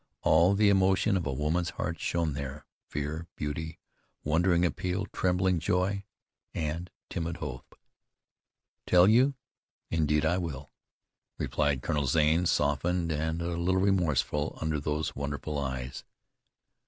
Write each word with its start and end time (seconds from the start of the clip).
All 0.23 0.55
the 0.55 0.69
emotion 0.69 1.15
of 1.15 1.27
a 1.27 1.31
woman's 1.31 1.69
heart 1.77 1.99
shone 1.99 2.33
there, 2.33 2.65
fear, 2.87 3.27
beauty, 3.35 3.77
wondering 4.23 4.65
appeal, 4.65 5.05
trembling 5.13 5.59
joy, 5.59 6.05
and 6.55 6.89
timid 7.07 7.37
hope. 7.37 7.77
"Tell 8.87 9.07
you? 9.07 9.35
Indeed 9.91 10.25
I 10.25 10.39
will," 10.39 10.71
replied 11.37 11.83
Colonel 11.83 12.07
Zane, 12.07 12.47
softened 12.47 13.11
and 13.11 13.43
a 13.43 13.55
little 13.55 13.77
remorseful 13.81 14.57
under 14.59 14.79
those 14.79 15.15
wonderful 15.15 15.59
eyes. 15.59 16.03